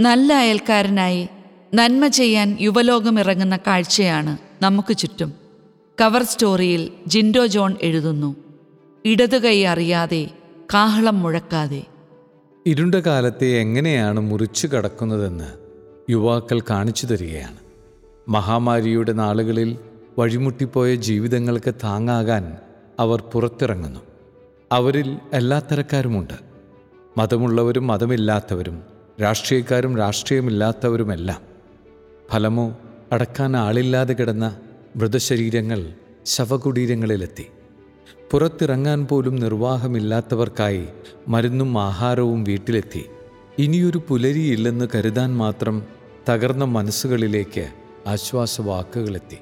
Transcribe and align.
നല്ല 0.00 0.32
അയൽക്കാരനായി 0.32 1.28
നന്മ 1.74 2.06
ചെയ്യാൻ 2.06 2.56
യുവലോകം 2.60 3.20
ഇറങ്ങുന്ന 3.20 3.56
കാഴ്ചയാണ് 3.56 4.36
നമുക്ക് 4.62 4.96
ചുറ്റും. 4.96 5.32
കവർ 6.00 6.22
സ്റ്റോറിയിൽ 6.22 6.92
ജിൻഡോ 7.06 7.46
ജോൺ 7.46 7.76
എഴുതുന്നു. 7.82 8.36
ഇടതുകൈ 9.04 9.64
അറിയാതെ 9.64 10.30
കാഹളം 10.74 11.20
മുഴക്കാതെ. 11.22 11.84
ഇരുണ്ട 12.66 12.94
കാലത്തെ 12.94 13.46
എങ്ങനെയാണ് 13.46 14.20
മുറിച്ചു 14.20 14.66
കടക്കുന്നതെന്ന് 14.66 15.44
യുവാക്കൾ 16.10 16.60
കാണിച്ചു 16.60 17.06
തരികയാണ്. 17.06 17.56
മഹാമാരിയുടെ 18.28 19.12
നാളുകളിൽ 19.12 19.78
വഴിമുട്ടിപ്പോയ 20.18 20.94
ജീവിതങ്ങൾക്ക് 20.94 21.74
താങ്ങാകാൻ 21.74 22.56
അവർ 22.98 23.22
പുറത്തിറങ്ങുന്നു. 23.32 24.00
അവരിൽ 24.72 25.16
എല്ലാത്തരക്കാരുമുണ്ട്. 25.32 26.34
മതമുള്ളവരും 27.18 27.86
മതമില്ലാത്തവരും 27.86 28.99
രാഷ്ട്രീയക്കാരും 29.20 29.96
രാഷ്ട്രീയമില്ലാത്തവരുമെല്ലാം. 29.96 31.42
ഫലമോ 32.30 32.78
അടക്കാൻ 33.12 33.56
ആളില്ലാതെ 33.56 34.14
കിടന്ന 34.14 34.56
മൃതശരീരങ്ങൾ 34.96 35.92
ശവകുടീരങ്ങളിലെത്തി. 36.26 37.46
പുറത്തിറങ്ങാൻ 38.30 39.06
പോലും 39.06 39.36
നിർവാഹമില്ലാത്തവർക്കായി 39.36 40.88
മരുന്നും 41.28 41.78
ആഹാരവും 41.78 42.44
വീട്ടിലെത്തി. 42.44 43.04
ഇനിയൊരു 43.58 44.02
പുലരിയില്ലെന്ന് 44.08 44.88
കരുതാൻ 44.94 45.36
മാത്രം 45.36 45.82
തകർന്ന 46.28 46.64
മനസ്സുകളിലേക്ക് 46.64 47.68
ആശ്വാസവാക്കുകളെത്തി. 48.06 49.38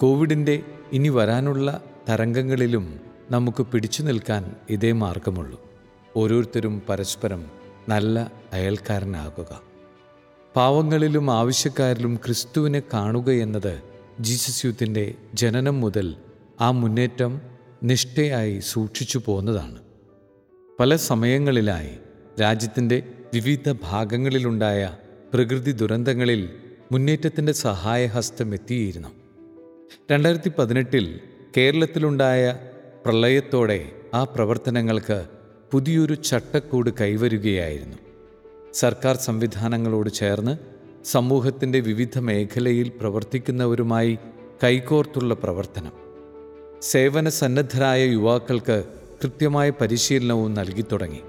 കോവിഡിന്റെ 0.00 0.62
ഇനി 0.92 1.08
വരാനുള്ള 1.08 1.80
തരംഗങ്ങളിലും 2.08 3.00
നമുക്ക് 3.30 3.62
പിടിച്ചു 3.62 4.02
നിൽക്കാൻ 4.02 4.54
ഇതേ 4.70 4.92
മാർഗമുള്ളൂ. 4.92 5.60
ഓരോരുത്തരും 6.16 6.82
പരസ്പരം 6.88 7.57
നല്ല 7.88 8.32
അയൽക്കാരനാകുക. 8.52 9.60
പാവങ്ങളിലും 10.56 11.30
ആവശ്യക്കാരിലും 11.30 12.16
ക്രിസ്തുവിനെ 12.16 12.82
കാണുക 12.92 13.30
എന്നത് 13.30 13.82
ജീസസ് 14.20 14.66
യൂത്തിന്റെ 14.66 15.14
ജനനം 15.34 15.80
മുതൽ 15.80 16.16
ആ 16.60 16.70
മുന്നേറ്റം 16.70 17.40
നിഷ്ഠയായി 17.82 18.60
സൂക്ഷിച്ചു 18.60 19.22
പോന്നതാണ്. 19.26 19.78
പല 20.80 20.96
സമയങ്ങളിലായി 20.96 21.98
രാജ്യത്തിന്റെ 22.40 23.02
വിവിധ 23.34 23.72
ഭാഗങ്ങളിലുണ്ടായ 23.72 24.96
പ്രകൃതി 25.34 25.72
ദുരന്തങ്ങളിൽ 25.72 26.56
മുന്നേറ്റത്തിന്റെ 26.92 27.52
സഹായഹസ്തം 27.52 28.54
എത്തിയിരുന്നു. 28.54 29.08
രണ്ടായിരത്തി 30.12 30.52
പതിനെട്ടിൽ 30.58 31.20
കേരളത്തിലുണ്ടായ 31.56 32.58
പ്രളയത്തോടെ 33.04 33.92
ആ 34.14 34.24
പ്രവർത്തനങ്ങൾക്ക് 34.24 35.37
പുതിയൊരു 35.72 36.14
ചട്ടക്കൂട് 36.14 36.90
കൈവരുകയായിരുന്നു. 37.00 37.96
സർക്കാർ 38.72 39.16
സംവിധാനങ്ങളോട് 39.16 40.10
ചേർന്ന് 40.10 40.58
സമൂഹത്തിന്റെ 41.04 41.80
വിവിധ 41.80 42.18
മേഖലയിൽ 42.18 42.92
പ്രവർത്തിക്കുന്നവരുമായി 43.00 44.18
കൈകോർത്തുള്ള 44.64 45.34
പ്രവർത്തനം. 45.34 45.92
സേവന 46.82 47.28
സന്നദ്ധരായ 47.28 48.04
യുവാക്കൾക്ക് 48.06 48.84
കൃത്യമായ 49.22 49.70
പരിശീലനവും 49.70 50.54
നൽകി 50.54 50.84
തുടങ്ങി. 50.92 51.20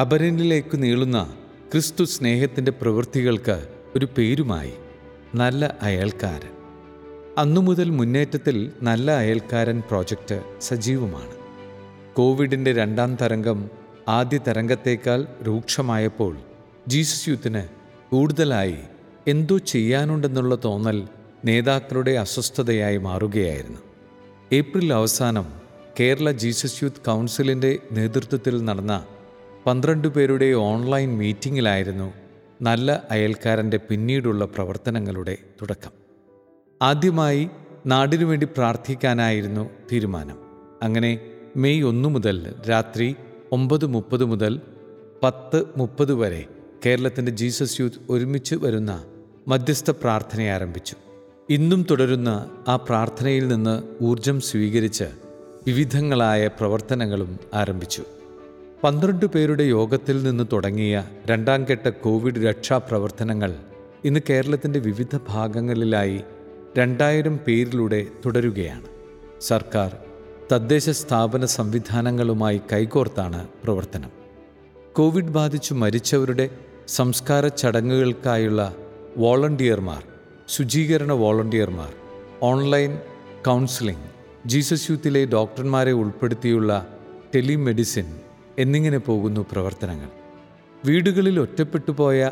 അപരനിലേക്ക് 0.00 0.82
നീളുന്ന 0.82 1.36
ക്രിസ്തു 1.72 2.04
സ്നേഹത്തിന്റെ 2.04 2.70
പ്രവൃത്തികൾക്ക് 2.70 3.68
ഒരു 3.96 4.08
പേരുമായി 4.18 4.72
നല്ല 5.34 5.78
അയൽക്കാരൻ. 5.82 6.50
അന്നുമുതൽ 7.38 7.90
മുന്നേറ്റത്തിൽ 7.90 8.72
നല്ല 8.82 9.10
അയൽക്കാരൻ 9.10 9.80
പ്രോജക്റ്റ് 9.80 10.42
സജീവമാണ്. 10.60 11.43
കോവിഡിന്റെ 12.14 12.72
രണ്ടാം 12.72 13.16
തരംഗം 13.16 13.70
ആദ്യ 14.08 14.38
തരംഗത്തേക്കാൾ 14.38 15.26
രൂക്ഷമായപ്പോൾ 15.46 16.36
ജീസസ് 16.88 17.28
യൂത്തിന് 17.28 17.62
കൂടുതലായി 18.10 18.76
എന്തോ 19.26 19.58
ചെയ്യാനുണ്ടെന്നുള്ള 19.58 20.58
തോന്നൽ 20.64 21.08
നേതാക്കളുടെ 21.44 22.10
അസ്വസ്ഥതയായി 22.10 22.96
മാറുകയായിരുന്നു. 22.96 23.78
ഏപ്രിൽ 24.52 24.92
അവസാനം 24.92 25.46
കേരള 26.00 26.30
ജീസസ് 26.30 26.82
യൂത്ത് 26.82 27.04
കൗൺസിലിന്റെ 27.06 27.78
നേതൃത്വത്തിൽ 27.92 28.64
നടന്ന 28.64 29.06
പന്ത്രണ്ട് 29.66 30.08
പേരുടെ 30.08 30.52
ഓൺലൈൻ 30.52 31.18
മീറ്റിംഗിലായിരുന്നു 31.18 32.14
നല്ല 32.62 33.02
അയൽക്കാരന്റെ 33.10 33.76
പിന്നീടുള്ള 33.76 34.44
പ്രവർത്തനങ്ങളുടെ 34.44 35.36
തുടക്കം. 35.62 35.90
ആദ്യമായി 36.82 37.50
നാടിനു 37.86 38.24
വേണ്ടി 38.24 38.46
പ്രാർത്ഥിക്കാനായിരുന്നു 38.46 39.70
തീരുമാനം. 39.92 40.38
അങ്ങനെ 40.82 41.18
മെയ് 41.56 41.82
ഒന്ന് 41.82 42.08
മുതൽ 42.08 42.54
രാത്രി 42.70 43.16
ഒമ്പത് 43.52 43.86
മുപ്പത് 43.86 44.24
മുതൽ 44.24 44.60
പത്ത് 45.22 45.64
മുപ്പത് 45.76 46.14
വരെ 46.14 46.44
കേരളത്തിന്റെ 46.86 47.32
ജീസസ് 47.32 47.80
യൂത്ത് 47.80 47.96
ഒരുമിച്ച് 48.10 48.54
വരുന്ന 48.54 49.04
മധ്യസ്ഥ 49.48 49.90
പ്രാർത്ഥന 49.90 50.42
ആരംഭിച്ചു. 50.42 50.96
ഇന്നും 51.50 51.86
തുടരുന്ന 51.90 52.50
ആ 52.68 52.76
പ്രാർത്ഥനയിൽ 52.76 53.48
നിന്ന് 53.48 54.04
ഊർജം 54.04 54.40
സ്വീകരിച്ച് 54.40 55.04
വിവിധങ്ങളായ 55.66 56.46
പ്രവർത്തനങ്ങളും 56.46 57.38
ആരംഭിച്ചു. 57.54 58.02
പന്ത്രണ്ട് 58.84 59.26
പേരുടെ 59.26 59.62
യോഗത്തിൽ 59.62 60.22
നിന്ന് 60.22 60.44
തുടങ്ങിയ 60.52 61.04
രണ്ടാം 61.26 61.66
ഘട്ട 61.70 61.88
കോവിഡ് 61.88 62.44
രക്ഷാപ്രവർത്തനങ്ങൾ 62.44 63.54
ഇന്ന് 64.04 64.20
കേരളത്തിന്റെ 64.30 64.78
വിവിധ 64.78 65.18
ഭാഗങ്ങളിലായി 65.28 66.20
രണ്ടായിരം 66.78 67.40
പേരിലൂടെ 67.46 68.06
തുടരുകയാണ്. 68.26 68.86
സർക്കാർ 69.40 69.96
തദ്ദേശ 70.52 70.90
സ്ഥാപന 70.90 71.44
സംവിധാനങ്ങളുമായി 71.44 72.60
കൈകോർത്താണ് 72.72 73.48
പ്രവർത്തനം. 73.48 74.10
കോവിഡ് 74.92 75.28
ബാധിച്ചു 75.28 75.74
മരിച്ചവരുടെ 75.74 76.50
സംസ്കാര 76.88 77.48
ചടങ്ങുകൾക്കായുള്ള 77.48 78.74
വോളണ്ടിയർമാർ 79.16 80.02
ശുചീകരണ 80.48 81.12
വോളണ്ടിയർമാർ 81.12 81.92
ഓൺലൈൻ 82.42 82.98
കൗൺസിലിംഗ് 83.46 84.04
ജീസസ് 84.46 84.90
യൂത്തിലെ 84.90 85.24
ഡോക്ടർമാരെ 85.24 85.92
ഉൾപ്പെടുത്തിയുള്ള 85.92 86.86
ടെലിമെഡിസിൻ 87.34 88.16
എന്നിങ്ങനെ 88.58 88.98
പോകുന്നു 88.98 89.46
പ്രവർത്തനങ്ങൾ. 89.52 90.08
വീടുകളിൽ 90.84 91.40
ഒറ്റപ്പെട്ടു 91.40 91.90
പോയ 91.90 92.30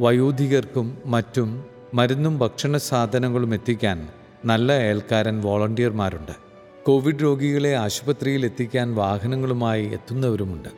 വയോധികർക്കും 0.00 0.98
മറ്റും 1.06 1.64
മരുന്നും 1.94 2.38
ഭക്ഷണ 2.38 2.76
സാധനങ്ങളും 2.76 3.54
എത്തിക്കാൻ 3.54 4.08
നല്ല 4.44 4.72
അയൽക്കാരൻ 4.72 5.42
വോളണ്ടിയർമാരുണ്ട്. 5.42 6.47
കോവിഡ് 6.88 7.22
രോഗികളെ 7.22 7.76
ആശുപത്രിയിൽ 7.76 8.44
എത്തിക്കാൻ 8.44 8.94
വാഹനങ്ങളുമായി 8.94 9.86
എത്തുന്നവരുമുണ്ട്. 9.86 10.68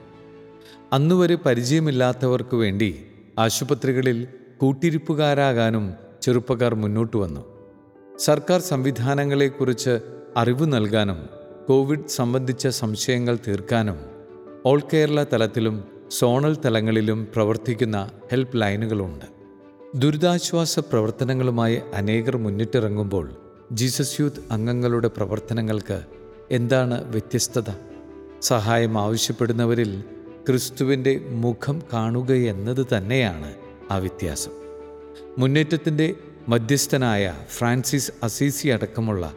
അന്നുവരെ 0.93 1.35
പരിചയമില്ലാത്തവർക്ക് 1.35 2.57
വേണ്ടി 2.57 3.07
ആശുപത്രികളിൽ 3.39 4.29
കൂട്ടിരിപ്പുകാരാകാനും 4.59 5.93
ചെറുപ്പക്കാർ 6.23 6.75
മുന്നോട്ട് 6.75 7.17
വന്നു. 7.17 7.45
സർക്കാർ 8.19 8.61
സംവിധാനങ്ങളെക്കുറിച്ച് 8.61 10.01
അറിവ് 10.37 10.73
നൽകാനും 10.73 11.29
കോവിഡ് 11.69 12.09
സംബന്ധിച്ച 12.09 12.69
സംശയങ്ങൾ 12.69 13.39
തീർക്കാനും 13.49 13.97
ഓൾ 14.67 14.83
കേരള 14.93 15.25
തലത്തിലും 15.33 15.85
സോണൽ 16.11 16.57
തലങ്ങളിലും 16.65 17.29
പ്രവർത്തിക്കുന്ന 17.35 18.11
ഹെൽപ്പ് 18.31 18.61
ലൈനുകളുണ്ട്. 18.61 19.25
ദുരിതാശ്വാസ 19.95 20.79
പ്രവർത്തനങ്ങളുമായി 20.79 21.81
അനേകർ 21.95 22.37
മുന്നിട്ടിറങ്ങുമ്പോൾ 22.37 23.50
ജീസസ് 23.73 24.21
യൂത്ത് 24.21 24.53
അംഗങ്ങളുടെ 24.53 25.09
പ്രവർത്തനങ്ങൾക്ക് 25.09 26.03
എന്താണ് 26.51 27.11
വ്യത്യസ്തത? 27.11 27.71
സഹായം 28.43 28.99
ആവശ്യപ്പെടുന്നവരിൽ 28.99 30.05
ക്രിസ്തുവിന്റെ 30.49 31.19
മുഖം 31.29 31.83
കാണുക 31.93 32.33
എന്നത് 32.33 32.87
തന്നെയാണ് 32.97 33.55
ആ 33.91 33.97
വ്യത്യാസം. 33.97 34.51
മുന്നേറ്റത്തിന്റെ 35.39 36.15
മധ്യസ്ഥനായ 36.49 37.35
ഫ്രാൻസിസ് 37.49 38.11
അസീസി 38.23 38.69
അടക്കമുള്ള 38.69 39.35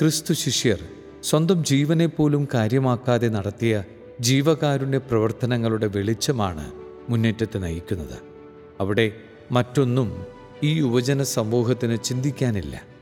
ക്രിസ്തു 0.00 0.32
ശിഷ്യർ 0.32 0.78
സ്വന്തം 1.22 1.64
ജീവനെ 1.64 2.06
പോലും 2.06 2.48
കാര്യമാക്കാതെ 2.54 3.28
നടത്തിയ 3.28 3.84
ജീവകാരുണ്യ 4.20 4.98
പ്രവർത്തനങ്ങളുടെ 4.98 5.86
വെളിച്ചമാണ് 5.86 6.72
മുന്നേറ്റത്തെ 7.08 7.58
നയിക്കുന്നത്. 7.58 8.18
അവിടെ 8.80 9.12
മറ്റൊന്നും 9.52 10.24
ഈ 10.62 10.78
യുവജന 10.78 11.22
സമൂഹത്തിന് 11.22 11.98
ചിന്തിക്കാനില്ല. 12.04 12.93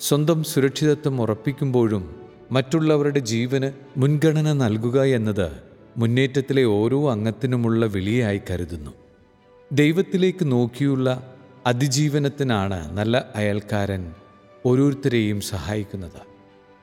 സ്വന്തം 0.00 0.44
സുരക്ഷിതത്വം 0.44 1.20
ഉറപ്പിക്കുമ്പോഴും 1.20 2.16
മറ്റുള്ളവരുടെ 2.52 3.18
ജീവന് 3.18 3.72
മുൻഗണന 3.96 4.52
നൽകുക 4.52 5.02
എന്നത് 5.02 5.52
മുന്നേറ്റത്തിലെ 5.96 6.64
ഓരോ 6.64 7.10
അംഗത്തിനുമുള്ള 7.10 7.86
വിളിയായി 7.86 8.40
കരുതുന്നു. 8.50 8.90
ദൈവത്തിലേക്ക് 9.72 10.52
നോക്കിയുള്ള 10.52 11.36
അതിജീവനത്തിനാണ് 11.66 12.96
നല്ല 12.96 13.30
അയൽക്കാരൻ 13.36 14.14
ഓരോരുത്തരെയും 14.66 15.40
സഹായിക്കുന്നത്. 15.40 16.20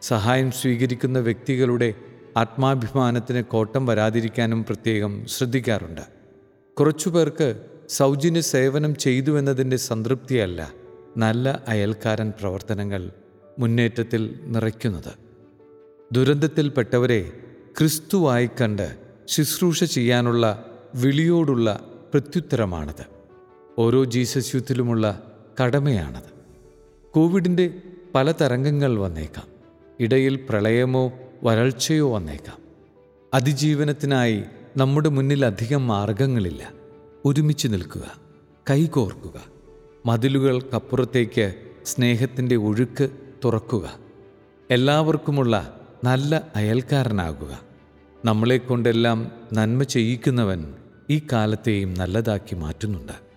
സഹായം 0.01 0.51
സ്വീകരിക്കുന്ന 0.51 1.19
വ്യക്തികളുടെ 1.19 1.93
ആത്മാഭിമാനത്തിന് 2.37 3.43
കോട്ടം 3.43 3.85
വരാതിരിക്കാനും 3.85 4.63
പ്രത്യേകം 4.63 5.25
ശ്രദ്ധിക്കാറുണ്ട്. 5.25 6.01
കുറച്ചുപേർക്ക് 6.73 7.61
സൗജന്യ 7.89 8.41
സേവനം 8.41 8.95
ചെയ്തു 8.95 9.39
എന്നതിന്റെ 9.39 9.77
സംതൃപ്തിയല്ല 9.77 10.82
നല്ല 11.17 11.63
അയൽക്കാരൻ 11.67 12.33
പ്രവർത്തനങ്ങൾ 12.39 13.11
മുന്നേറ്റത്തിൽ 13.59 14.39
നിറയ്ക്കുന്നത്. 14.43 15.13
ദുരന്തത്തിൽപ്പെട്ടവരെ 16.11 17.31
ക്രിസ്തുവായി 17.77 18.49
കണ്ട് 18.61 18.97
ശുശ്രൂഷ 19.27 19.83
ചെയ്യാനുള്ള 19.83 20.65
വിളിയോടുള്ള 20.95 21.91
പ്രത്യുത്തരമാണത്. 22.13 23.05
ഓരോ 23.79 24.03
ജീസസ് 24.03 24.55
യൂത്തിലുമുള്ള 24.55 25.31
കടമയാണത്. 25.63 26.33
കോവിഡിന്റെ 27.11 27.73
പല 28.15 28.31
തരംഗങ്ങൾ 28.31 28.97
വന്നേക്കാം. 28.97 29.47
ഇടയിൽ 29.99 30.45
പ്രളയമോ 30.49 31.13
വരൾച്ചയോ 31.43 32.15
വന്നേക്കാം. 32.15 32.57
അതിജീവനത്തിനായി 33.33 34.43
നമ്മുടെ 34.77 35.09
മുന്നിൽ 35.09 35.45
അധികം 35.45 35.87
മാർഗങ്ങളില്ല. 35.87 36.71
ഒരുമിച്ച് 37.25 37.67
നിൽക്കുക 37.67 38.15
കൈകോർക്കുക 38.69 39.52
മതിലുകൾക്കപ്പുറത്തേക്ക് 40.05 41.53
സ്നേഹത്തിന്റെ 41.85 42.55
ഒഴുക്ക് 42.55 43.09
തുറക്കുക. 43.45 43.93
എല്ലാവർക്കുമുള്ള 44.71 45.81
നല്ല 46.03 46.43
അയൽക്കാരനാകുക. 46.55 47.59
നമ്മളെക്കൊണ്ടെല്ലാം 48.25 49.31
നന്മ 49.53 49.83
ചെയ്യിക്കുന്നവൻ 49.83 50.73
ഈ 51.09 51.21
കാലത്തെയും 51.31 51.93
നല്ലതാക്കി 51.93 52.55
മാറ്റുന്നുണ്ട്. 52.55 53.32